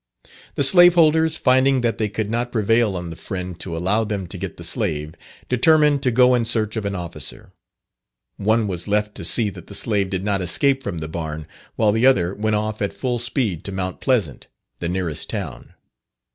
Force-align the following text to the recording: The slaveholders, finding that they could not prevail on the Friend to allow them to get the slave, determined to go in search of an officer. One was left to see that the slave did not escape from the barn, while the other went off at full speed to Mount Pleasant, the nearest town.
The 0.55 0.63
slaveholders, 0.63 1.37
finding 1.37 1.81
that 1.81 1.99
they 1.99 2.09
could 2.09 2.31
not 2.31 2.51
prevail 2.51 2.95
on 2.95 3.11
the 3.11 3.15
Friend 3.15 3.59
to 3.59 3.77
allow 3.77 4.03
them 4.03 4.25
to 4.29 4.37
get 4.39 4.57
the 4.57 4.63
slave, 4.63 5.13
determined 5.47 6.01
to 6.01 6.09
go 6.09 6.33
in 6.33 6.43
search 6.43 6.75
of 6.75 6.85
an 6.85 6.95
officer. 6.95 7.51
One 8.37 8.65
was 8.65 8.87
left 8.87 9.13
to 9.13 9.23
see 9.23 9.51
that 9.51 9.67
the 9.67 9.75
slave 9.75 10.09
did 10.09 10.25
not 10.25 10.41
escape 10.41 10.81
from 10.81 10.97
the 11.01 11.07
barn, 11.07 11.45
while 11.75 11.91
the 11.91 12.07
other 12.07 12.33
went 12.33 12.55
off 12.55 12.81
at 12.81 12.93
full 12.93 13.19
speed 13.19 13.63
to 13.65 13.71
Mount 13.71 14.01
Pleasant, 14.01 14.47
the 14.79 14.89
nearest 14.89 15.29
town. 15.29 15.75